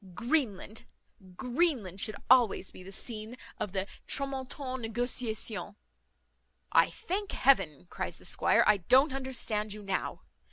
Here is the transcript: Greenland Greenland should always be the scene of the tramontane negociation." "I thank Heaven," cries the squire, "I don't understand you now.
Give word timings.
Greenland 0.15 0.87
Greenland 1.35 2.01
should 2.01 2.15
always 2.27 2.71
be 2.71 2.81
the 2.81 2.91
scene 2.91 3.37
of 3.59 3.71
the 3.71 3.85
tramontane 4.07 4.81
negociation." 4.81 5.75
"I 6.71 6.89
thank 6.89 7.33
Heaven," 7.33 7.85
cries 7.87 8.17
the 8.17 8.25
squire, 8.25 8.63
"I 8.65 8.77
don't 8.77 9.13
understand 9.13 9.73
you 9.73 9.83
now. 9.83 10.23